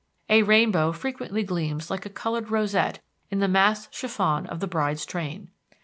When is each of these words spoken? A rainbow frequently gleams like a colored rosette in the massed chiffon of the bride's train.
A 0.29 0.41
rainbow 0.41 0.91
frequently 0.93 1.43
gleams 1.43 1.91
like 1.91 2.07
a 2.07 2.09
colored 2.09 2.49
rosette 2.49 3.03
in 3.29 3.37
the 3.37 3.47
massed 3.47 3.93
chiffon 3.93 4.47
of 4.47 4.59
the 4.59 4.65
bride's 4.65 5.05
train. 5.05 5.51